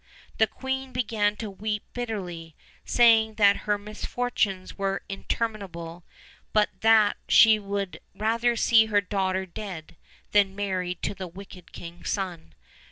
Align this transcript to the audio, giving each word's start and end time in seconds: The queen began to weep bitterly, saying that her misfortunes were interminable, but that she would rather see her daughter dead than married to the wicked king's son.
The 0.39 0.47
queen 0.47 0.91
began 0.93 1.35
to 1.35 1.51
weep 1.51 1.83
bitterly, 1.93 2.55
saying 2.83 3.35
that 3.35 3.55
her 3.67 3.77
misfortunes 3.77 4.75
were 4.75 5.03
interminable, 5.07 6.03
but 6.53 6.69
that 6.79 7.17
she 7.29 7.59
would 7.59 7.99
rather 8.15 8.55
see 8.55 8.87
her 8.87 9.01
daughter 9.01 9.45
dead 9.45 9.95
than 10.31 10.55
married 10.55 11.03
to 11.03 11.13
the 11.13 11.27
wicked 11.27 11.71
king's 11.71 12.09
son. 12.09 12.55